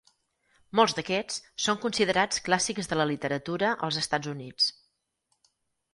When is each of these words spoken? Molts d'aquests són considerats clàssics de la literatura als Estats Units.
Molts 0.79 0.95
d'aquests 0.99 1.37
són 1.65 1.77
considerats 1.83 2.43
clàssics 2.49 2.91
de 2.95 2.99
la 3.01 3.07
literatura 3.13 3.75
als 3.89 4.03
Estats 4.05 4.35
Units. 4.37 4.71